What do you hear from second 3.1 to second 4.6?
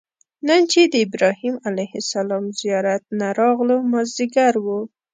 نه راغلو مازیګر